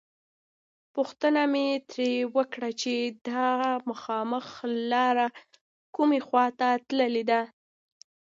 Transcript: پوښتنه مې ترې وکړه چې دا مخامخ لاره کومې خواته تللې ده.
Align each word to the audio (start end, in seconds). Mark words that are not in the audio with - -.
پوښتنه 0.95 1.41
مې 1.51 1.67
ترې 1.89 2.11
وکړه 2.35 2.69
چې 2.81 2.93
دا 3.27 3.45
مخامخ 3.89 4.47
لاره 4.91 5.27
کومې 5.95 6.19
خواته 6.27 6.67
تللې 6.87 7.23
ده. 7.29 7.41